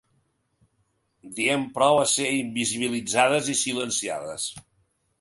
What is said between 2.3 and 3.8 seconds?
invisibilitzades i